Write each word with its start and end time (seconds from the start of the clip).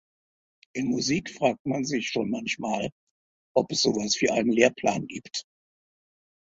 In 0.73 0.87
Musik 0.87 1.29
fragt 1.29 1.63
man 1.63 1.85
sich 1.85 2.09
schon 2.09 2.31
manchmal, 2.31 2.89
ob 3.55 3.71
es 3.71 3.83
sowas 3.83 4.19
wie 4.19 4.31
einen 4.31 4.51
Lehrplan 4.51 5.05
gibt. 5.05 5.45